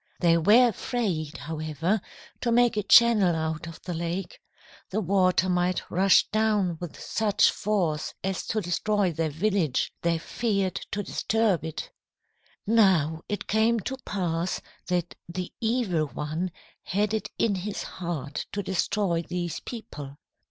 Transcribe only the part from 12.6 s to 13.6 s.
"Now, it